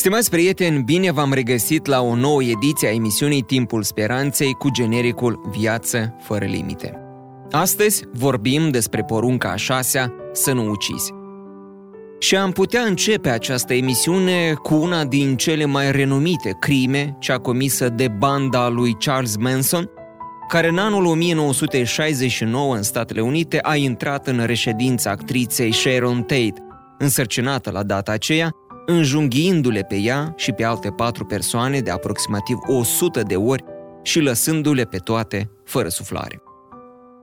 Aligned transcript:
Stimați 0.00 0.30
prieteni, 0.30 0.82
bine 0.82 1.10
v-am 1.10 1.32
regăsit 1.32 1.86
la 1.86 2.00
o 2.00 2.14
nouă 2.14 2.42
ediție 2.42 2.88
a 2.88 2.92
emisiunii 2.92 3.42
Timpul 3.42 3.82
Speranței 3.82 4.52
cu 4.52 4.70
genericul 4.70 5.40
Viață 5.50 6.14
fără 6.20 6.44
limite. 6.44 6.98
Astăzi 7.50 8.04
vorbim 8.12 8.70
despre 8.70 9.02
porunca 9.02 9.50
a 9.50 9.56
șasea, 9.56 10.12
să 10.32 10.52
nu 10.52 10.70
ucizi. 10.70 11.12
Și 12.18 12.36
am 12.36 12.50
putea 12.50 12.82
începe 12.82 13.28
această 13.28 13.74
emisiune 13.74 14.52
cu 14.62 14.74
una 14.74 15.04
din 15.04 15.36
cele 15.36 15.64
mai 15.64 15.92
renumite 15.92 16.56
crime, 16.60 17.16
cea 17.18 17.38
comisă 17.38 17.88
de 17.88 18.08
banda 18.08 18.68
lui 18.68 18.96
Charles 18.98 19.36
Manson, 19.36 19.90
care 20.48 20.68
în 20.68 20.78
anul 20.78 21.04
1969 21.04 22.74
în 22.74 22.82
Statele 22.82 23.20
Unite 23.20 23.58
a 23.62 23.76
intrat 23.76 24.26
în 24.26 24.44
reședința 24.44 25.10
actriței 25.10 25.72
Sharon 25.72 26.22
Tate, 26.22 26.54
însărcinată 26.98 27.70
la 27.70 27.82
data 27.82 28.12
aceea 28.12 28.54
înjunghiindu-le 28.90 29.80
pe 29.80 29.96
ea 29.96 30.32
și 30.36 30.52
pe 30.52 30.64
alte 30.64 30.88
patru 30.90 31.24
persoane 31.24 31.80
de 31.80 31.90
aproximativ 31.90 32.58
100 32.66 33.22
de 33.22 33.36
ori 33.36 33.64
și 34.02 34.20
lăsându-le 34.20 34.82
pe 34.82 34.96
toate 34.96 35.50
fără 35.64 35.88
suflare. 35.88 36.42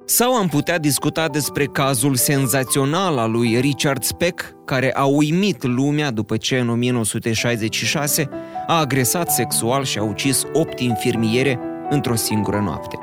Sau 0.05 0.33
am 0.33 0.47
putea 0.47 0.77
discuta 0.77 1.27
despre 1.27 1.65
cazul 1.65 2.15
senzațional 2.15 3.17
al 3.17 3.31
lui 3.31 3.59
Richard 3.59 4.03
Speck, 4.03 4.55
care 4.65 4.93
a 4.93 5.05
uimit 5.05 5.63
lumea 5.63 6.11
după 6.11 6.37
ce 6.37 6.57
în 6.57 6.69
1966 6.69 8.29
a 8.67 8.79
agresat 8.79 9.31
sexual 9.31 9.83
și 9.83 9.97
a 9.97 10.03
ucis 10.03 10.43
opt 10.53 10.79
infirmiere 10.79 11.59
într-o 11.89 12.15
singură 12.15 12.59
noapte. 12.65 12.97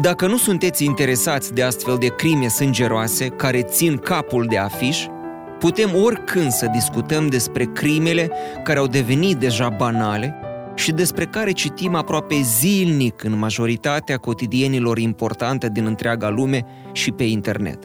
Dacă 0.00 0.26
nu 0.26 0.36
sunteți 0.36 0.84
interesați 0.84 1.54
de 1.54 1.62
astfel 1.62 1.96
de 1.98 2.06
crime 2.06 2.48
sângeroase 2.48 3.28
care 3.28 3.62
țin 3.62 3.96
capul 3.96 4.46
de 4.48 4.58
afiș, 4.58 5.06
Putem 5.64 5.90
oricând 6.02 6.50
să 6.50 6.68
discutăm 6.72 7.26
despre 7.26 7.64
crimele 7.64 8.30
care 8.64 8.78
au 8.78 8.86
devenit 8.86 9.36
deja 9.36 9.68
banale 9.68 10.34
și 10.74 10.92
despre 10.92 11.24
care 11.24 11.52
citim 11.52 11.94
aproape 11.94 12.34
zilnic 12.40 13.24
în 13.24 13.38
majoritatea 13.38 14.16
cotidienilor 14.16 14.98
importante 14.98 15.68
din 15.72 15.86
întreaga 15.86 16.28
lume 16.28 16.64
și 16.92 17.10
pe 17.10 17.24
internet. 17.24 17.78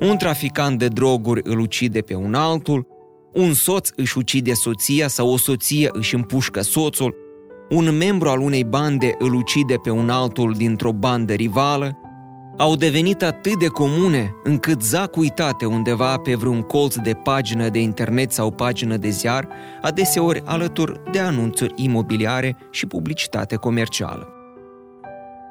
Un 0.00 0.16
traficant 0.16 0.78
de 0.78 0.88
droguri 0.88 1.40
îl 1.44 1.58
ucide 1.58 2.00
pe 2.00 2.14
un 2.14 2.34
altul, 2.34 2.86
un 3.32 3.52
soț 3.52 3.88
își 3.96 4.18
ucide 4.18 4.52
soția 4.52 5.08
sau 5.08 5.32
o 5.32 5.36
soție 5.36 5.88
își 5.92 6.14
împușcă 6.14 6.60
soțul, 6.60 7.14
un 7.70 7.96
membru 7.96 8.28
al 8.28 8.40
unei 8.40 8.64
bande 8.64 9.14
îl 9.18 9.34
ucide 9.34 9.74
pe 9.82 9.90
un 9.90 10.10
altul 10.10 10.54
dintr-o 10.56 10.92
bandă 10.92 11.32
rivală, 11.32 11.98
au 12.56 12.76
devenit 12.76 13.22
atât 13.22 13.58
de 13.58 13.66
comune 13.66 14.34
încât 14.42 14.82
zac 14.82 15.16
uitate 15.16 15.64
undeva 15.64 16.16
pe 16.16 16.34
vreun 16.34 16.62
colț 16.62 16.94
de 16.94 17.12
pagină 17.12 17.68
de 17.68 17.78
internet 17.78 18.32
sau 18.32 18.50
pagină 18.50 18.96
de 18.96 19.08
ziar, 19.08 19.48
adeseori 19.82 20.42
alături 20.44 21.00
de 21.10 21.18
anunțuri 21.18 21.72
imobiliare 21.76 22.56
și 22.70 22.86
publicitate 22.86 23.56
comercială. 23.56 24.28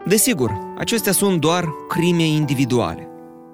Desigur, 0.06 0.52
acestea 0.78 1.12
sunt 1.12 1.40
doar 1.40 1.66
crime 1.88 2.24
individuale. 2.28 3.08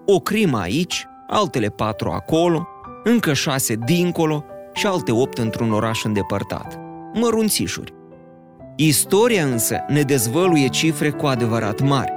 O 0.06 0.20
crimă 0.20 0.60
aici, 0.60 1.08
altele 1.28 1.68
patru 1.68 2.10
acolo, 2.10 2.68
încă 3.04 3.34
șase 3.34 3.76
dincolo 3.86 4.44
și 4.74 4.88
alte 4.88 5.12
opt 5.12 5.38
într-un 5.38 5.72
oraș 5.72 6.04
îndepărtat. 6.04 6.80
Mărunțișuri. 7.14 7.94
Istoria 8.76 9.44
însă 9.46 9.78
ne 9.88 10.02
dezvăluie 10.02 10.68
cifre 10.68 11.10
cu 11.10 11.26
adevărat 11.26 11.82
mari 11.82 12.17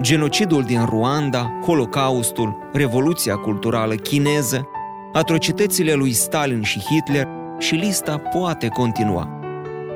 genocidul 0.00 0.62
din 0.62 0.84
Ruanda, 0.84 1.58
Holocaustul, 1.64 2.68
Revoluția 2.72 3.34
culturală 3.34 3.94
chineză, 3.94 4.68
atrocitățile 5.12 5.92
lui 5.92 6.12
Stalin 6.12 6.62
și 6.62 6.80
Hitler 6.80 7.28
și 7.58 7.74
lista 7.74 8.18
poate 8.18 8.68
continua. 8.68 9.40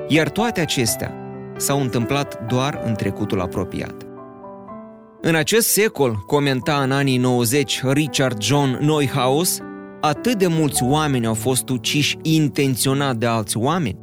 Iar 0.09 0.29
toate 0.29 0.61
acestea 0.61 1.15
s-au 1.57 1.81
întâmplat 1.81 2.47
doar 2.47 2.81
în 2.85 2.95
trecutul 2.95 3.41
apropiat. 3.41 3.95
În 5.21 5.35
acest 5.35 5.69
secol, 5.69 6.15
comenta 6.27 6.83
în 6.83 6.91
anii 6.91 7.17
90 7.17 7.83
Richard 7.83 8.43
John 8.43 8.79
Neuhaus, 8.81 9.59
atât 10.01 10.35
de 10.35 10.47
mulți 10.47 10.83
oameni 10.83 11.27
au 11.27 11.35
fost 11.35 11.69
uciși 11.69 12.19
intenționat 12.23 13.17
de 13.17 13.27
alți 13.27 13.57
oameni, 13.57 13.99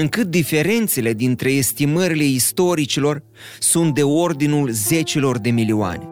încât 0.00 0.26
diferențele 0.26 1.12
dintre 1.12 1.50
estimările 1.50 2.24
istoricilor 2.24 3.22
sunt 3.58 3.94
de 3.94 4.02
ordinul 4.02 4.70
zecilor 4.70 5.38
de 5.38 5.50
milioane. 5.50 6.08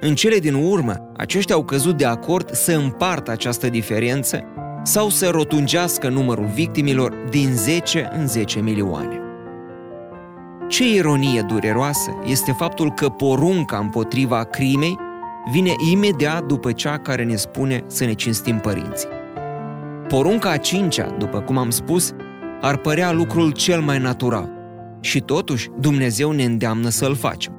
În 0.00 0.14
cele 0.14 0.38
din 0.38 0.54
urmă, 0.54 1.12
aceștia 1.16 1.54
au 1.54 1.64
căzut 1.64 1.96
de 1.96 2.04
acord 2.04 2.50
să 2.50 2.72
împartă 2.72 3.30
această 3.30 3.68
diferență 3.68 4.44
sau 4.82 5.08
să 5.08 5.28
rotungească 5.28 6.08
numărul 6.08 6.50
victimilor 6.54 7.14
din 7.30 7.54
10 7.54 8.10
în 8.18 8.26
10 8.26 8.60
milioane. 8.60 9.20
Ce 10.68 10.94
ironie 10.94 11.42
dureroasă 11.42 12.10
este 12.26 12.52
faptul 12.52 12.92
că 12.92 13.08
porunca 13.08 13.78
împotriva 13.78 14.44
crimei 14.44 14.98
vine 15.52 15.72
imediat 15.90 16.44
după 16.44 16.72
cea 16.72 16.98
care 16.98 17.24
ne 17.24 17.36
spune 17.36 17.84
să 17.86 18.04
ne 18.04 18.12
cinstim 18.12 18.58
părinții. 18.58 19.08
Porunca 20.08 20.50
a 20.50 20.56
cincea, 20.56 21.14
după 21.18 21.40
cum 21.40 21.56
am 21.56 21.70
spus, 21.70 22.14
ar 22.60 22.76
părea 22.76 23.12
lucrul 23.12 23.50
cel 23.50 23.80
mai 23.80 23.98
natural. 23.98 24.50
Și 25.00 25.20
totuși, 25.20 25.68
Dumnezeu 25.80 26.30
ne 26.30 26.44
îndeamnă 26.44 26.88
să-l 26.88 27.14
facem. 27.14 27.52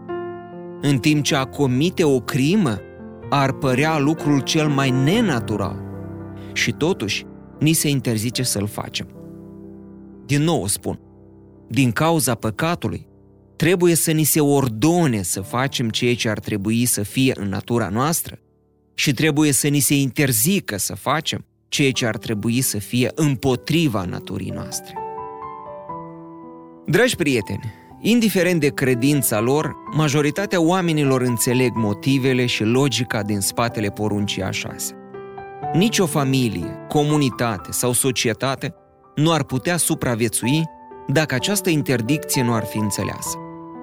În 0.82 0.98
timp 0.98 1.24
ce 1.24 1.36
a 1.36 1.44
comite 1.44 2.04
o 2.04 2.20
crimă, 2.20 2.80
ar 3.30 3.52
părea 3.52 4.00
lucrul 4.00 4.40
cel 4.40 4.68
mai 4.68 4.90
nenatural. 4.90 5.82
Și 6.54 6.72
totuși, 6.72 7.26
ni 7.60 7.74
se 7.74 7.90
interzice 7.90 8.44
să-l 8.44 8.68
facem. 8.68 9.08
Din 10.26 10.42
nou 10.42 10.68
spun, 10.68 11.00
din 11.68 11.92
cauza 11.92 12.36
păcatului, 12.36 13.08
trebuie 13.56 13.96
să 13.96 14.12
ni 14.12 14.24
se 14.24 14.40
ordone 14.40 15.22
să 15.22 15.42
facem 15.42 15.90
ceea 15.90 16.16
ce 16.16 16.30
ar 16.30 16.40
trebui 16.40 16.86
să 16.86 17.04
fie 17.04 17.34
în 17.36 17.50
natura 17.50 17.90
noastră 17.90 18.40
și 18.94 19.14
trebuie 19.14 19.52
să 19.52 19.68
ni 19.68 19.80
se 19.80 19.96
interzică 19.96 20.78
să 20.78 20.96
facem 20.96 21.46
ceea 21.70 21.92
ce 21.92 22.06
ar 22.06 22.18
trebui 22.18 22.62
să 22.62 22.78
fie 22.78 23.12
împotriva 23.16 24.04
naturii 24.04 24.50
noastre. 24.50 24.94
Dragi 26.86 27.16
prieteni, 27.16 27.74
indiferent 28.02 28.60
de 28.60 28.70
credința 28.70 29.40
lor, 29.40 29.76
majoritatea 29.96 30.62
oamenilor 30.62 31.22
înțeleg 31.22 31.72
motivele 31.76 32.46
și 32.46 32.64
logica 32.64 33.24
din 33.24 33.40
spatele 33.40 33.90
poruncii 33.90 34.44
a 34.44 34.52
șase. 34.52 34.94
Nici 35.74 36.00
o 36.00 36.06
familie, 36.06 36.86
comunitate 36.88 37.72
sau 37.72 37.92
societate 37.92 38.74
nu 39.16 39.32
ar 39.32 39.44
putea 39.44 39.78
supraviețui 39.78 40.64
dacă 41.08 41.36
această 41.36 41.70
interdicție 41.70 42.44
nu 42.44 42.54
ar 42.54 42.66
fi 42.66 42.78
înțeleasă, 42.78 43.38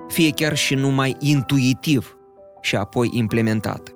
fie 0.08 0.30
chiar 0.30 0.56
și 0.56 0.74
numai 0.74 1.16
intuitiv 1.18 2.16
și 2.60 2.76
apoi 2.76 3.10
implementată. 3.12 3.90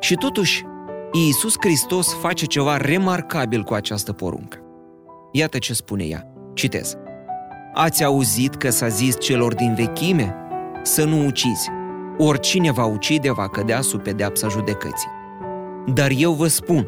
Și 0.00 0.14
totuși, 0.14 0.64
Iisus 1.12 1.54
Hristos 1.60 2.14
face 2.14 2.44
ceva 2.44 2.76
remarcabil 2.76 3.62
cu 3.62 3.74
această 3.74 4.12
poruncă. 4.12 4.58
Iată 5.32 5.58
ce 5.58 5.72
spune 5.72 6.04
ea. 6.04 6.32
Citez. 6.54 6.96
Ați 7.74 8.04
auzit 8.04 8.54
că 8.54 8.70
s-a 8.70 8.88
zis 8.88 9.20
celor 9.20 9.54
din 9.54 9.74
vechime 9.74 10.34
să 10.82 11.04
nu 11.04 11.26
ucizi. 11.26 11.68
Oricine 12.18 12.72
va 12.72 12.84
ucide 12.84 13.30
va 13.30 13.48
cădea 13.48 13.80
sub 13.80 14.02
pedeapsa 14.02 14.48
judecății. 14.48 15.08
Dar 15.94 16.10
eu 16.16 16.32
vă 16.32 16.46
spun 16.46 16.86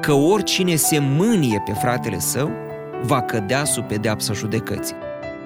că 0.00 0.12
oricine 0.12 0.74
se 0.74 0.98
mânie 0.98 1.62
pe 1.64 1.72
fratele 1.72 2.18
său 2.18 2.50
va 3.02 3.22
cădea 3.22 3.64
sub 3.64 3.84
pedeapsa 3.84 4.32
judecății. 4.32 4.96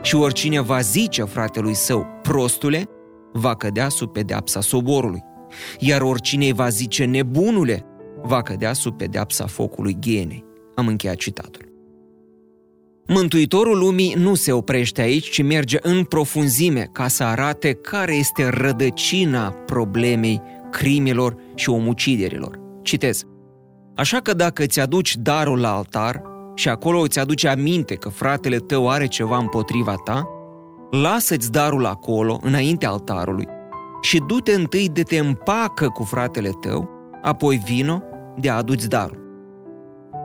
Și 0.03 0.17
oricine 0.17 0.61
va 0.61 0.81
zice 0.81 1.23
fratelui 1.23 1.75
său, 1.75 2.07
prostule, 2.23 2.89
va 3.33 3.55
cădea 3.55 3.89
sub 3.89 4.13
pedeapsa 4.13 4.61
soborului. 4.61 5.25
Iar 5.79 6.01
oricine 6.01 6.53
va 6.53 6.69
zice, 6.69 7.05
nebunule, 7.05 7.85
va 8.27 8.43
cădea 8.43 8.73
sub 8.73 8.97
pedeapsa 8.97 9.47
focului 9.47 9.97
ghienei. 10.01 10.45
Am 10.75 10.87
încheiat 10.87 11.17
citatul. 11.17 11.75
Mântuitorul 13.09 13.79
lumii 13.79 14.15
nu 14.19 14.35
se 14.35 14.53
oprește 14.53 15.01
aici, 15.01 15.31
ci 15.31 15.43
merge 15.43 15.79
în 15.83 16.05
profunzime 16.05 16.89
ca 16.93 17.09
să 17.09 17.25
arate 17.25 17.73
care 17.73 18.15
este 18.15 18.49
rădăcina 18.49 19.51
problemei 19.51 20.43
crimelor 20.71 21.37
și 21.55 21.71
omuciderilor. 21.71 22.61
Citez. 22.83 23.23
Așa 23.97 24.21
că 24.21 24.35
dacă 24.35 24.63
îți 24.63 24.81
aduci 24.81 25.17
darul 25.17 25.61
la 25.61 25.77
altar 25.77 26.23
și 26.55 26.69
acolo 26.69 27.01
îți 27.01 27.19
aduce 27.19 27.49
aminte 27.49 27.95
că 27.95 28.09
fratele 28.09 28.59
tău 28.59 28.89
are 28.89 29.07
ceva 29.07 29.39
împotriva 29.39 29.95
ta, 30.05 30.29
lasă-ți 30.91 31.51
darul 31.51 31.87
acolo, 31.87 32.41
înainte 32.43 32.87
altarului, 32.87 33.47
și 34.01 34.23
du-te 34.27 34.53
întâi 34.53 34.89
de 34.89 35.03
te 35.03 35.19
împacă 35.19 35.89
cu 35.89 36.03
fratele 36.03 36.51
tău, 36.61 36.91
apoi 37.23 37.63
vino 37.67 38.03
de 38.41 38.51
a 38.51 38.57
aduți 38.57 38.89
darul. 38.89 39.25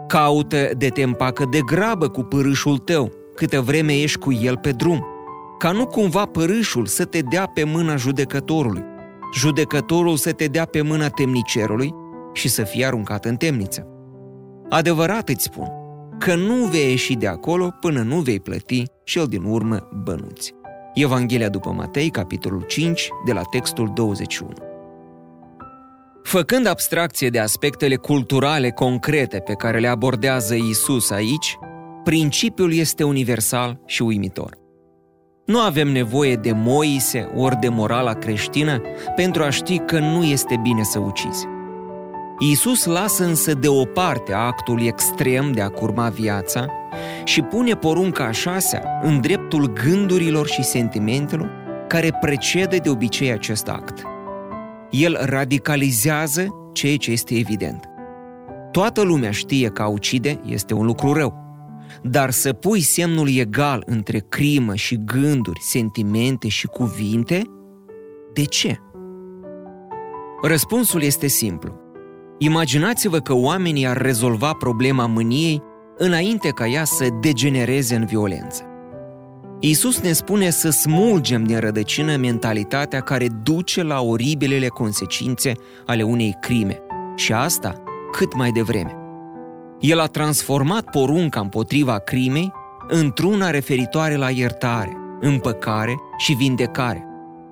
Caută 0.08 0.70
de 0.78 0.90
te 0.90 1.04
împacă 1.04 1.46
de 1.50 1.60
grabă 1.66 2.08
cu 2.08 2.22
pârâșul 2.22 2.78
tău, 2.78 3.12
câtă 3.36 3.62
vreme 3.62 3.94
ești 3.94 4.18
cu 4.18 4.32
el 4.32 4.58
pe 4.58 4.72
drum, 4.72 5.06
ca 5.58 5.72
nu 5.72 5.86
cumva 5.86 6.26
părâșul 6.26 6.86
să 6.86 7.06
te 7.06 7.20
dea 7.20 7.46
pe 7.46 7.64
mâna 7.64 7.96
judecătorului, 7.96 8.84
judecătorul 9.34 10.16
să 10.16 10.32
te 10.32 10.46
dea 10.46 10.66
pe 10.66 10.82
mâna 10.82 11.08
temnicerului 11.08 11.94
și 12.34 12.48
să 12.48 12.64
fie 12.64 12.86
aruncat 12.86 13.26
în 13.26 13.36
temniță. 13.36 13.88
Adevărat 14.70 15.30
îți 15.30 15.44
spun 15.44 15.68
că 16.20 16.36
nu 16.36 16.66
vei 16.66 16.90
ieși 16.90 17.14
de 17.14 17.28
acolo 17.28 17.74
până 17.80 18.02
nu 18.02 18.20
vei 18.20 18.40
plăti 18.40 18.84
cel 19.04 19.26
din 19.26 19.44
urmă 19.44 19.88
bănuți. 20.04 20.54
Evanghelia 20.94 21.50
după 21.50 21.70
Matei, 21.70 22.10
capitolul 22.10 22.62
5, 22.62 23.10
de 23.26 23.34
la 23.34 23.42
textul 23.42 23.92
21. 23.94 24.71
Făcând 26.32 26.68
abstracție 26.68 27.30
de 27.30 27.40
aspectele 27.40 27.96
culturale 27.96 28.70
concrete 28.70 29.40
pe 29.40 29.54
care 29.54 29.80
le 29.80 29.88
abordează 29.88 30.56
Isus 30.56 31.10
aici, 31.10 31.58
principiul 32.04 32.74
este 32.74 33.04
universal 33.04 33.80
și 33.86 34.02
uimitor. 34.02 34.58
Nu 35.46 35.60
avem 35.60 35.88
nevoie 35.88 36.36
de 36.36 36.52
Moise 36.52 37.32
ori 37.36 37.60
de 37.60 37.70
morala 37.70 38.14
creștină 38.14 38.82
pentru 39.16 39.44
a 39.44 39.50
ști 39.50 39.78
că 39.78 40.00
nu 40.00 40.24
este 40.24 40.60
bine 40.62 40.84
să 40.84 41.00
ucizi. 41.00 41.46
Iisus 42.40 42.86
lasă 42.86 43.24
însă 43.24 43.54
deoparte 43.54 44.34
actul 44.34 44.86
extrem 44.86 45.52
de 45.52 45.62
a 45.62 45.70
curma 45.70 46.10
viața 46.10 46.66
și 47.24 47.42
pune 47.42 47.76
porunca 47.76 48.26
a 48.26 48.32
șasea 48.32 49.00
în 49.02 49.22
dreptul 49.22 49.74
gândurilor 49.74 50.48
și 50.48 50.64
sentimentelor 50.64 51.52
care 51.88 52.18
precede 52.22 52.78
de 52.78 52.90
obicei 52.90 53.32
acest 53.32 53.68
act. 53.68 54.02
El 54.92 55.18
radicalizează 55.22 56.48
ceea 56.74 56.98
ce 56.98 57.12
este 57.12 57.36
evident. 57.36 57.90
Toată 58.72 59.02
lumea 59.02 59.32
știe 59.32 59.68
că 59.70 59.82
a 59.82 59.88
ucide 59.88 60.40
este 60.46 60.74
un 60.74 60.86
lucru 60.86 61.14
rău, 61.14 61.34
dar 62.04 62.30
să 62.30 62.54
pui 62.54 62.82
semnul 62.82 63.30
egal 63.30 63.84
între 63.86 64.20
crimă 64.30 64.76
și 64.76 65.00
gânduri, 65.06 65.60
sentimente 65.62 66.48
și 66.48 66.68
cuvinte, 66.68 67.42
de 68.34 68.44
ce? 68.44 68.78
Răspunsul 70.42 71.02
este 71.02 71.28
simplu. 71.28 71.80
Imaginați-vă 72.38 73.20
că 73.20 73.34
oamenii 73.34 73.88
ar 73.88 73.98
rezolva 73.98 74.54
problema 74.54 75.06
mâniei 75.06 75.62
înainte 75.98 76.50
ca 76.50 76.68
ea 76.68 76.84
să 76.84 77.08
degenereze 77.22 77.96
în 77.96 78.06
violență. 78.06 78.71
Iisus 79.64 80.00
ne 80.00 80.12
spune 80.12 80.50
să 80.50 80.70
smulgem 80.70 81.44
din 81.44 81.60
rădăcină 81.60 82.16
mentalitatea 82.16 83.02
care 83.02 83.28
duce 83.44 83.84
la 83.84 84.02
oribilele 84.02 84.68
consecințe 84.68 85.54
ale 85.86 86.04
unei 86.04 86.38
crime 86.40 86.80
și 87.16 87.34
asta 87.34 87.84
cât 88.12 88.36
mai 88.36 88.52
devreme. 88.52 88.96
El 89.80 90.00
a 90.00 90.06
transformat 90.06 90.90
porunca 90.90 91.40
împotriva 91.40 91.98
crimei 91.98 92.52
într-una 92.88 93.50
referitoare 93.50 94.16
la 94.16 94.30
iertare, 94.30 94.98
împăcare 95.20 95.96
și 96.18 96.34
vindecare, 96.34 97.06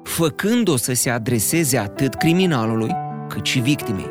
făcând-o 0.04 0.78
să 0.78 0.94
se 0.94 1.10
adreseze 1.10 1.78
atât 1.78 2.14
criminalului 2.14 2.92
cât 3.28 3.46
și 3.46 3.60
victimei. 3.60 4.10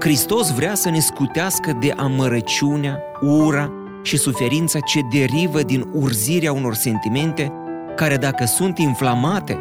Hristos 0.00 0.50
vrea 0.50 0.74
să 0.74 0.90
ne 0.90 1.00
scutească 1.00 1.78
de 1.80 1.92
amărăciunea, 1.96 2.98
ura 3.20 3.85
și 4.06 4.16
suferința 4.16 4.80
ce 4.80 5.00
derivă 5.10 5.62
din 5.62 5.90
urzirea 5.92 6.52
unor 6.52 6.74
sentimente 6.74 7.52
care, 7.96 8.16
dacă 8.16 8.44
sunt 8.44 8.78
inflamate, 8.78 9.58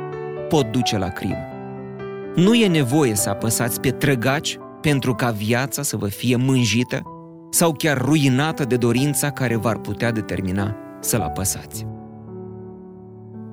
pot 0.50 0.72
duce 0.72 0.98
la 0.98 1.08
crimă. 1.08 1.38
Nu 2.36 2.54
e 2.54 2.68
nevoie 2.68 3.16
să 3.16 3.30
apăsați 3.30 3.80
pe 3.80 3.92
trăgaci 3.92 4.58
pentru 4.82 5.16
ca 5.16 5.32
viața 5.32 5.82
să 5.82 5.98
vă 5.98 6.08
fie 6.08 6.36
mânjită 6.36 7.02
sau 7.50 7.72
chiar 7.72 7.98
ruinată 7.98 8.66
de 8.66 8.76
dorința 8.76 9.32
care 9.32 9.56
v-ar 9.56 9.78
putea 9.78 10.12
determina 10.12 10.76
să-l 11.00 11.22
apăsați. 11.22 11.86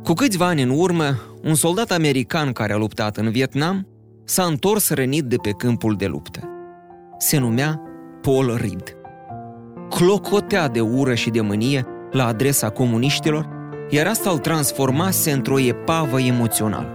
Cu 0.02 0.12
câțiva 0.12 0.46
ani 0.46 0.62
în 0.62 0.70
urmă, 0.70 1.20
un 1.42 1.54
soldat 1.54 1.90
american 1.90 2.52
care 2.52 2.72
a 2.72 2.76
luptat 2.76 3.16
în 3.16 3.30
Vietnam 3.30 3.86
s-a 4.24 4.44
întors 4.44 4.90
rănit 4.90 5.24
de 5.24 5.36
pe 5.36 5.50
câmpul 5.50 5.96
de 5.96 6.06
luptă 6.06 6.48
se 7.18 7.38
numea 7.38 7.80
Paul 8.20 8.56
Reed. 8.56 9.01
Clocotea 9.94 10.68
de 10.68 10.80
ură 10.80 11.14
și 11.14 11.30
de 11.30 11.40
mânie 11.40 11.86
la 12.10 12.26
adresa 12.26 12.68
comuniștilor, 12.68 13.48
iar 13.90 14.06
asta 14.06 14.30
îl 14.30 14.38
transformase 14.38 15.30
într-o 15.30 15.60
epavă 15.60 16.20
emoțională. 16.20 16.88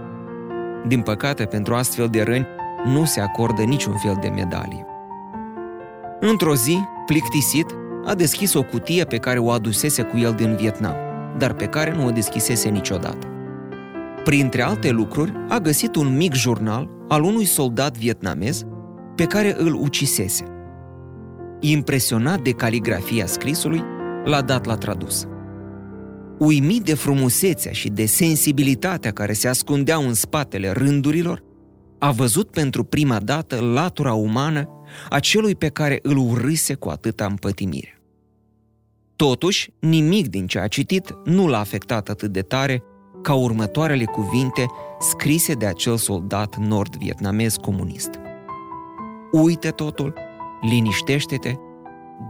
Din 0.86 1.00
păcate, 1.00 1.44
pentru 1.44 1.74
astfel 1.74 2.08
de 2.08 2.22
răni 2.22 2.46
nu 2.84 3.04
se 3.04 3.20
acordă 3.20 3.62
niciun 3.62 3.96
fel 3.96 4.18
de 4.20 4.28
medalie. 4.28 4.86
Într-o 6.20 6.54
zi, 6.54 6.78
plictisit, 7.06 7.66
a 8.04 8.14
deschis 8.14 8.54
o 8.54 8.62
cutie 8.62 9.04
pe 9.04 9.16
care 9.16 9.38
o 9.38 9.50
adusese 9.50 10.02
cu 10.02 10.16
el 10.16 10.32
din 10.32 10.56
Vietnam, 10.56 10.94
dar 11.36 11.52
pe 11.52 11.66
care 11.66 11.94
nu 11.96 12.06
o 12.06 12.10
deschisese 12.10 12.68
niciodată. 12.68 13.26
Printre 14.24 14.62
alte 14.62 14.90
lucruri, 14.90 15.32
a 15.48 15.58
găsit 15.58 15.96
un 15.96 16.16
mic 16.16 16.34
jurnal 16.34 16.90
al 17.08 17.22
unui 17.22 17.44
soldat 17.44 17.96
vietnamez 17.96 18.62
pe 19.14 19.24
care 19.24 19.54
îl 19.58 19.74
ucisese. 19.74 20.57
Impresionat 21.60 22.40
de 22.40 22.50
caligrafia 22.50 23.26
scrisului, 23.26 23.82
l-a 24.24 24.42
dat 24.42 24.64
la 24.64 24.76
tradus. 24.76 25.26
Uimit 26.38 26.82
de 26.82 26.94
frumusețea 26.94 27.72
și 27.72 27.88
de 27.88 28.06
sensibilitatea 28.06 29.10
care 29.10 29.32
se 29.32 29.48
ascundeau 29.48 30.06
în 30.06 30.14
spatele 30.14 30.70
rândurilor, 30.70 31.42
a 31.98 32.10
văzut 32.10 32.50
pentru 32.50 32.84
prima 32.84 33.18
dată 33.18 33.60
latura 33.60 34.14
umană 34.14 34.68
a 35.08 35.18
celui 35.18 35.54
pe 35.54 35.68
care 35.68 35.98
îl 36.02 36.16
urâse 36.16 36.74
cu 36.74 36.88
atâta 36.88 37.24
împătimire. 37.24 38.00
Totuși, 39.16 39.72
nimic 39.78 40.28
din 40.28 40.46
ce 40.46 40.58
a 40.58 40.66
citit 40.66 41.14
nu 41.24 41.46
l-a 41.46 41.58
afectat 41.58 42.08
atât 42.08 42.32
de 42.32 42.40
tare 42.40 42.82
ca 43.22 43.34
următoarele 43.34 44.04
cuvinte 44.04 44.66
scrise 45.00 45.52
de 45.52 45.66
acel 45.66 45.96
soldat 45.96 46.56
nord-vietnamez 46.56 47.56
comunist. 47.56 48.10
Uite 49.32 49.68
totul, 49.68 50.14
liniștește-te, 50.60 51.54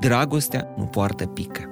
dragostea 0.00 0.74
nu 0.76 0.84
poartă 0.84 1.26
pică. 1.26 1.62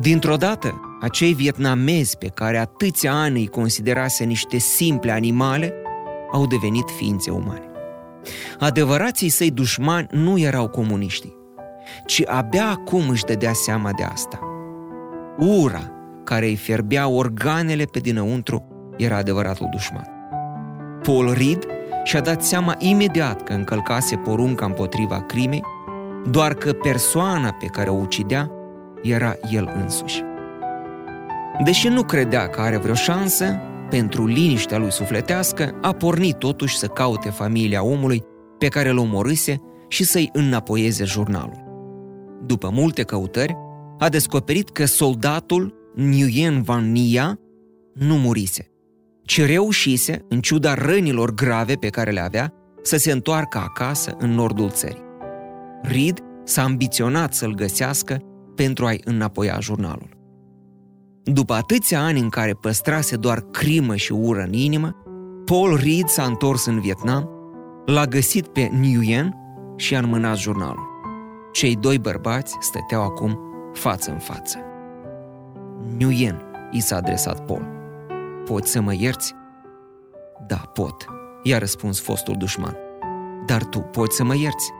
Dintr-o 0.00 0.36
dată, 0.36 0.80
acei 1.00 1.34
vietnamezi 1.34 2.18
pe 2.18 2.26
care 2.26 2.58
atâția 2.58 3.12
ani 3.12 3.38
îi 3.38 3.46
considerase 3.46 4.24
niște 4.24 4.58
simple 4.58 5.10
animale, 5.10 5.74
au 6.32 6.46
devenit 6.46 6.90
ființe 6.90 7.30
umane. 7.30 7.70
Adevărații 8.58 9.28
săi 9.28 9.50
dușmani 9.50 10.06
nu 10.10 10.38
erau 10.38 10.68
comuniștii, 10.68 11.36
ci 12.06 12.22
abia 12.26 12.68
acum 12.68 13.08
își 13.08 13.24
dădea 13.24 13.52
seama 13.52 13.92
de 13.92 14.02
asta. 14.02 14.40
Ura 15.38 15.92
care 16.24 16.46
îi 16.46 16.56
fierbea 16.56 17.08
organele 17.08 17.84
pe 17.84 17.98
dinăuntru 17.98 18.64
era 18.96 19.16
adevăratul 19.16 19.68
dușman. 19.70 20.06
Paul 21.02 21.32
Reed 21.32 21.66
și-a 22.04 22.20
dat 22.20 22.44
seama 22.44 22.74
imediat 22.78 23.42
că 23.42 23.52
încălcase 23.52 24.16
porunca 24.16 24.64
împotriva 24.64 25.20
crimei, 25.20 25.62
doar 26.30 26.54
că 26.54 26.72
persoana 26.72 27.52
pe 27.52 27.66
care 27.66 27.90
o 27.90 27.94
ucidea 27.94 28.50
era 29.02 29.34
el 29.52 29.72
însuși. 29.82 30.22
Deși 31.64 31.88
nu 31.88 32.02
credea 32.02 32.48
că 32.48 32.60
are 32.60 32.76
vreo 32.76 32.94
șansă, 32.94 33.60
pentru 33.90 34.26
liniștea 34.26 34.78
lui 34.78 34.92
sufletească, 34.92 35.78
a 35.82 35.92
pornit 35.92 36.36
totuși 36.36 36.76
să 36.76 36.86
caute 36.86 37.30
familia 37.30 37.84
omului 37.84 38.24
pe 38.58 38.68
care 38.68 38.88
îl 38.88 38.98
omorâse 38.98 39.60
și 39.88 40.04
să-i 40.04 40.30
înapoieze 40.32 41.04
jurnalul. 41.04 41.66
După 42.46 42.70
multe 42.72 43.02
căutări, 43.02 43.56
a 43.98 44.08
descoperit 44.08 44.70
că 44.70 44.84
soldatul 44.84 45.74
Nguyen 45.96 46.62
Van 46.62 46.92
Nia 46.92 47.38
nu 47.92 48.14
murise, 48.14 48.70
ci 49.28 49.46
reușise, 49.46 50.24
în 50.28 50.40
ciuda 50.40 50.74
rănilor 50.74 51.34
grave 51.34 51.74
pe 51.74 51.88
care 51.88 52.10
le 52.10 52.20
avea, 52.20 52.52
să 52.82 52.96
se 52.96 53.12
întoarcă 53.12 53.58
acasă 53.58 54.14
în 54.18 54.30
nordul 54.30 54.70
țării. 54.70 55.02
Reed 55.82 56.18
s-a 56.44 56.62
ambiționat 56.62 57.34
să-l 57.34 57.54
găsească 57.54 58.18
pentru 58.54 58.86
a-i 58.86 59.00
înapoia 59.04 59.58
jurnalul. 59.60 60.08
După 61.22 61.54
atâția 61.54 62.02
ani 62.02 62.20
în 62.20 62.28
care 62.28 62.52
păstrase 62.52 63.16
doar 63.16 63.40
crimă 63.40 63.96
și 63.96 64.12
ură 64.12 64.40
în 64.40 64.52
inimă, 64.52 64.96
Paul 65.44 65.76
Reed 65.82 66.06
s-a 66.06 66.24
întors 66.24 66.66
în 66.66 66.80
Vietnam, 66.80 67.28
l-a 67.86 68.04
găsit 68.04 68.46
pe 68.46 68.70
Nguyen 68.72 69.34
și 69.76 69.94
a 69.94 69.98
înmânat 69.98 70.36
jurnalul. 70.36 70.86
Cei 71.52 71.76
doi 71.76 71.98
bărbați 71.98 72.56
stăteau 72.60 73.02
acum 73.02 73.38
față 73.72 74.10
în 74.10 74.18
față. 74.18 74.58
Nguyen 75.98 76.42
i 76.70 76.80
s-a 76.80 76.96
adresat 76.96 77.44
Paul. 77.44 77.77
Poți 78.48 78.70
să 78.70 78.80
mă 78.80 78.94
ierți? 78.94 79.34
Da, 80.46 80.56
pot, 80.56 81.06
i-a 81.42 81.58
răspuns 81.58 82.00
fostul 82.00 82.34
dușman. 82.38 82.76
Dar 83.46 83.64
tu 83.64 83.78
poți 83.80 84.16
să 84.16 84.24
mă 84.24 84.36
ierți? 84.36 84.72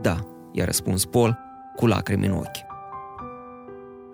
Da, 0.00 0.16
i-a 0.52 0.64
răspuns 0.64 1.04
Paul 1.04 1.38
cu 1.76 1.86
lacrimi 1.86 2.26
în 2.26 2.32
ochi. 2.32 2.72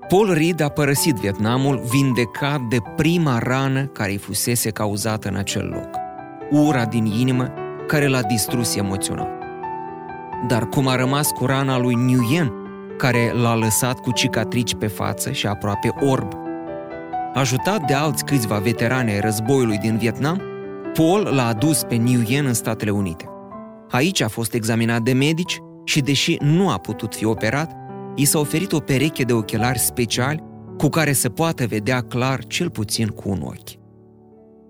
Paul 0.08 0.32
Reed 0.32 0.60
a 0.60 0.68
părăsit 0.68 1.14
Vietnamul 1.14 1.82
vindecat 1.90 2.60
de 2.60 2.76
prima 2.96 3.38
rană 3.38 3.86
care 3.86 4.10
îi 4.10 4.16
fusese 4.16 4.70
cauzată 4.70 5.28
în 5.28 5.36
acel 5.36 5.66
loc. 5.66 5.88
Ura 6.50 6.84
din 6.84 7.04
inimă 7.04 7.52
care 7.86 8.06
l-a 8.06 8.22
distrus 8.22 8.76
emoțional. 8.76 9.38
Dar 10.46 10.68
cum 10.68 10.86
a 10.86 10.96
rămas 10.96 11.30
cu 11.30 11.46
rana 11.46 11.78
lui 11.78 11.94
Nguyen, 11.94 12.52
care 12.96 13.32
l-a 13.32 13.54
lăsat 13.54 14.00
cu 14.00 14.12
cicatrici 14.12 14.74
pe 14.74 14.86
față 14.86 15.32
și 15.32 15.46
aproape 15.46 15.94
orb. 16.00 16.48
Ajutat 17.34 17.86
de 17.86 17.94
alți 17.94 18.24
câțiva 18.24 18.58
veterani 18.58 19.10
ai 19.10 19.20
războiului 19.20 19.78
din 19.78 19.96
Vietnam, 19.96 20.42
Paul 20.94 21.20
l-a 21.34 21.46
adus 21.46 21.82
pe 21.82 21.96
Nguyen 21.96 22.46
în 22.46 22.54
Statele 22.54 22.90
Unite. 22.90 23.28
Aici 23.90 24.20
a 24.20 24.28
fost 24.28 24.54
examinat 24.54 25.02
de 25.02 25.12
medici 25.12 25.58
și, 25.84 26.00
deși 26.00 26.36
nu 26.40 26.70
a 26.70 26.78
putut 26.78 27.14
fi 27.14 27.24
operat, 27.24 27.76
i 28.14 28.24
s-a 28.24 28.38
oferit 28.38 28.72
o 28.72 28.78
pereche 28.80 29.22
de 29.22 29.32
ochelari 29.32 29.78
speciali 29.78 30.42
cu 30.78 30.88
care 30.88 31.12
se 31.12 31.28
poate 31.28 31.64
vedea 31.64 32.00
clar 32.00 32.44
cel 32.44 32.70
puțin 32.70 33.06
cu 33.06 33.28
un 33.28 33.40
ochi. 33.42 33.78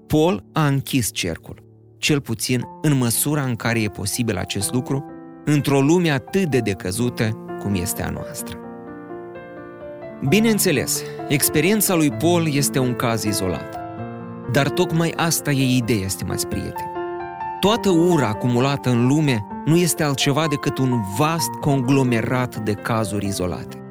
Paul 0.06 0.44
a 0.52 0.66
închis 0.66 1.10
cercul, 1.12 1.62
cel 1.98 2.20
puțin 2.20 2.62
în 2.82 2.96
măsura 2.96 3.42
în 3.42 3.56
care 3.56 3.82
e 3.82 3.88
posibil 3.88 4.36
acest 4.36 4.72
lucru, 4.72 5.04
într-o 5.44 5.80
lume 5.80 6.10
atât 6.10 6.44
de 6.44 6.58
decăzută 6.58 7.28
cum 7.62 7.74
este 7.74 8.02
a 8.02 8.10
noastră. 8.10 8.59
Bineînțeles, 10.28 11.02
experiența 11.28 11.94
lui 11.94 12.10
Paul 12.10 12.54
este 12.54 12.78
un 12.78 12.94
caz 12.94 13.22
izolat. 13.22 13.78
Dar 14.52 14.68
tocmai 14.68 15.12
asta 15.16 15.50
e 15.50 15.76
ideea, 15.76 16.08
stimați 16.08 16.46
prieteni. 16.46 16.90
Toată 17.60 17.90
ura 17.90 18.26
acumulată 18.26 18.90
în 18.90 19.06
lume 19.06 19.46
nu 19.64 19.76
este 19.76 20.02
altceva 20.02 20.46
decât 20.48 20.78
un 20.78 21.00
vast 21.18 21.50
conglomerat 21.60 22.56
de 22.56 22.72
cazuri 22.72 23.26
izolate. 23.26 23.82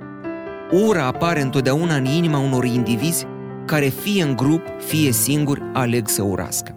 Ura 0.88 1.06
apare 1.06 1.42
întotdeauna 1.42 1.96
în 1.96 2.06
inima 2.06 2.38
unor 2.38 2.66
indivizi 2.66 3.26
care 3.66 3.86
fie 3.86 4.24
în 4.24 4.36
grup, 4.36 4.62
fie 4.80 5.12
singuri 5.12 5.62
aleg 5.74 6.08
să 6.08 6.24
urască. 6.24 6.76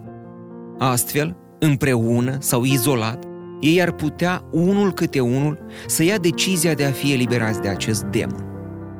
Astfel, 0.77 1.37
împreună 1.59 2.37
sau 2.39 2.63
izolat, 2.63 3.23
ei 3.59 3.81
ar 3.81 3.91
putea, 3.91 4.41
unul 4.51 4.93
câte 4.93 5.19
unul, 5.19 5.65
să 5.87 6.03
ia 6.03 6.17
decizia 6.17 6.73
de 6.73 6.85
a 6.85 6.91
fi 6.91 7.13
eliberați 7.13 7.61
de 7.61 7.67
acest 7.67 8.03
demon, 8.03 8.52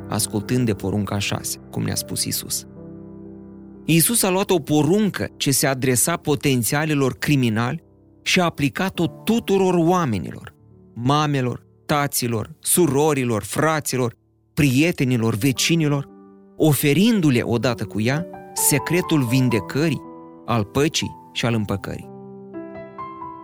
ascultând 0.10 0.66
de 0.66 0.74
porunca 0.74 1.20
șase, 1.20 1.58
cum 1.72 1.84
ne-a 1.84 1.96
spus 1.96 2.24
Isus. 2.24 2.66
Isus 3.86 4.24
a 4.24 4.30
luat 4.30 4.50
o 4.50 4.60
poruncă 4.60 5.30
ce 5.38 5.52
se 5.52 5.68
adresa 5.68 6.18
potențialilor 6.18 7.14
criminali 7.14 7.84
și 8.22 8.40
a 8.40 8.44
aplicat-o 8.44 9.08
tuturor 9.08 9.74
oamenilor, 9.74 10.56
mamelor, 10.94 11.66
taților, 11.86 12.56
surorilor, 12.60 13.44
fraților, 13.44 14.16
prietenilor, 14.54 15.36
vecinilor, 15.36 16.08
oferindu-le 16.58 17.42
odată 17.42 17.86
cu 17.86 18.02
ea 18.02 18.26
secretul 18.54 19.24
vindecării, 19.24 20.02
al 20.46 20.64
păcii 20.64 21.16
și 21.32 21.46
al 21.46 21.54
împăcării. 21.54 22.13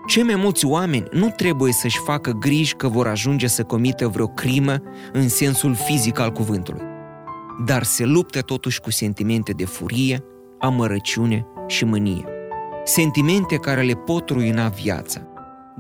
Cei 0.10 0.24
mai 0.24 0.36
mulți 0.36 0.66
oameni 0.66 1.08
nu 1.12 1.30
trebuie 1.30 1.72
să-și 1.72 1.98
facă 1.98 2.32
griji 2.32 2.76
că 2.76 2.88
vor 2.88 3.08
ajunge 3.08 3.48
să 3.48 3.64
comită 3.64 4.08
vreo 4.08 4.28
crimă 4.28 4.82
în 5.12 5.30
sensul 5.30 5.76
fizic 5.76 6.20
al 6.20 6.32
cuvântului, 6.32 6.82
dar 7.66 7.84
se 7.84 8.06
luptă 8.06 8.40
totuși 8.40 8.80
cu 8.82 8.92
sentimente 8.92 9.52
de 9.52 9.66
furie, 9.66 10.24
amărăciune 10.60 11.46
și 11.68 11.86
mânie. 11.86 12.26
Sentimente 12.84 13.56
care 13.56 13.82
le 13.82 13.94
pot 13.94 14.30
ruina 14.30 14.68
viața, 14.68 15.22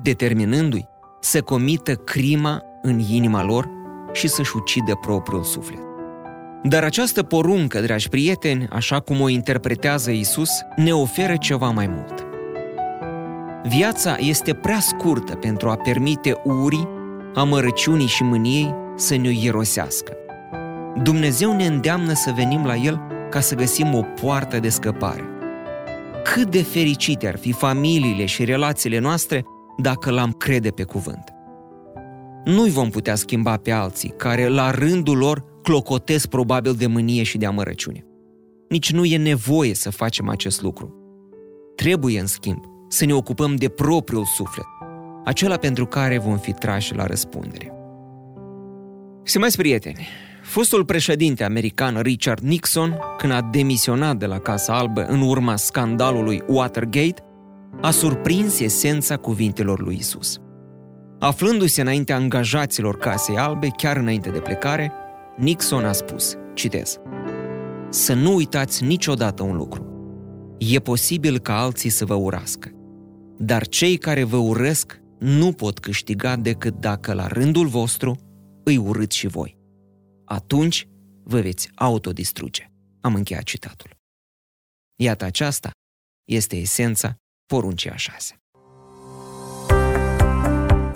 determinându-i 0.01 0.87
să 1.19 1.41
comită 1.41 1.93
crima 1.93 2.61
în 2.81 2.99
inima 2.99 3.43
lor 3.43 3.69
și 4.13 4.27
să-și 4.27 4.55
ucidă 4.55 4.95
propriul 5.01 5.43
suflet. 5.43 5.83
Dar 6.63 6.83
această 6.83 7.23
poruncă, 7.23 7.81
dragi 7.81 8.09
prieteni, 8.09 8.67
așa 8.71 8.99
cum 8.99 9.21
o 9.21 9.29
interpretează 9.29 10.11
Isus, 10.11 10.49
ne 10.75 10.93
oferă 10.93 11.35
ceva 11.35 11.69
mai 11.69 11.87
mult– 11.87 12.23
Viața 13.63 14.15
este 14.19 14.53
prea 14.53 14.79
scurtă 14.79 15.35
pentru 15.35 15.69
a 15.69 15.75
permite 15.75 16.41
urii, 16.43 16.87
amărăciunii 17.33 18.07
și 18.07 18.23
mâniei 18.23 18.73
să 18.95 19.15
ne 19.15 19.29
ierosească. 19.29 20.13
Dumnezeu 21.03 21.55
ne 21.55 21.65
îndeamnă 21.65 22.13
să 22.13 22.31
venim 22.35 22.65
la 22.65 22.75
El 22.75 23.01
ca 23.29 23.39
să 23.39 23.55
găsim 23.55 23.93
o 23.93 24.01
poartă 24.21 24.59
de 24.59 24.69
scăpare. 24.69 25.23
Cât 26.23 26.49
de 26.49 26.61
fericite 26.61 27.27
ar 27.27 27.37
fi 27.37 27.51
familiile 27.51 28.25
și 28.25 28.43
relațiile 28.43 28.99
noastre 28.99 29.45
dacă 29.77 30.11
l-am 30.11 30.31
crede 30.31 30.69
pe 30.69 30.83
cuvânt. 30.83 31.33
Nu-i 32.43 32.69
vom 32.69 32.89
putea 32.89 33.15
schimba 33.15 33.57
pe 33.57 33.71
alții 33.71 34.13
care, 34.17 34.47
la 34.47 34.71
rândul 34.71 35.17
lor, 35.17 35.43
clocotesc 35.63 36.27
probabil 36.27 36.73
de 36.73 36.87
mânie 36.87 37.23
și 37.23 37.37
de 37.37 37.45
amărăciune. 37.45 38.05
Nici 38.69 38.91
nu 38.91 39.05
e 39.05 39.17
nevoie 39.17 39.73
să 39.73 39.89
facem 39.89 40.29
acest 40.29 40.61
lucru. 40.61 40.93
Trebuie, 41.75 42.19
în 42.19 42.27
schimb, 42.27 42.63
să 42.89 43.05
ne 43.05 43.13
ocupăm 43.13 43.55
de 43.55 43.69
propriul 43.69 44.25
suflet, 44.25 44.65
acela 45.25 45.57
pentru 45.57 45.85
care 45.85 46.17
vom 46.17 46.37
fi 46.37 46.53
trași 46.53 46.95
la 46.95 47.05
răspundere. 47.05 47.73
Stimați 49.23 49.57
prieteni, 49.57 50.07
fostul 50.43 50.85
președinte 50.85 51.43
american 51.43 51.99
Richard 52.01 52.43
Nixon, 52.43 52.99
când 53.17 53.33
a 53.33 53.41
demisionat 53.51 54.17
de 54.17 54.25
la 54.25 54.39
Casa 54.39 54.77
Albă 54.77 55.05
în 55.05 55.21
urma 55.21 55.55
scandalului 55.55 56.43
Watergate, 56.47 57.23
a 57.81 57.91
surprins 57.91 58.59
esența 58.59 59.17
cuvintelor 59.17 59.81
lui 59.81 59.95
Isus. 59.95 60.39
Aflându-se 61.19 61.81
înaintea 61.81 62.15
angajaților 62.15 62.97
Casei 62.97 63.37
Albe, 63.37 63.67
chiar 63.77 63.97
înainte 63.97 64.29
de 64.29 64.39
plecare, 64.39 64.91
Nixon 65.37 65.85
a 65.85 65.91
spus, 65.91 66.35
citez, 66.53 66.99
Să 67.89 68.13
nu 68.13 68.35
uitați 68.35 68.83
niciodată 68.83 69.43
un 69.43 69.55
lucru. 69.55 69.85
E 70.57 70.79
posibil 70.79 71.39
ca 71.39 71.59
alții 71.59 71.89
să 71.89 72.05
vă 72.05 72.13
urască. 72.13 72.78
Dar 73.41 73.67
cei 73.67 73.97
care 73.97 74.23
vă 74.23 74.37
urăsc 74.37 75.01
nu 75.19 75.51
pot 75.51 75.79
câștiga 75.79 76.35
decât 76.35 76.79
dacă 76.79 77.13
la 77.13 77.27
rândul 77.27 77.67
vostru 77.67 78.15
îi 78.63 78.77
urâți 78.77 79.17
și 79.17 79.27
voi. 79.27 79.57
Atunci 80.25 80.87
vă 81.23 81.41
veți 81.41 81.69
autodistruge. 81.75 82.71
Am 83.01 83.15
încheiat 83.15 83.43
citatul. 83.43 83.89
Iată 84.95 85.25
aceasta 85.25 85.71
este 86.25 86.55
esența 86.55 87.15
poruncii 87.45 87.89
a 87.89 87.95
șase. 87.95 88.35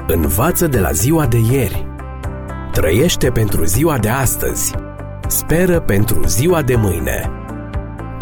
Învață 0.07 0.67
de 0.67 0.79
la 0.79 0.91
ziua 0.91 1.27
de 1.27 1.37
ieri. 1.37 1.85
Trăiește 2.71 3.31
pentru 3.31 3.63
ziua 3.65 3.99
de 3.99 4.09
astăzi. 4.09 4.73
Speră 5.27 5.81
pentru 5.81 6.27
ziua 6.27 6.61
de 6.61 6.75
mâine. 6.75 7.42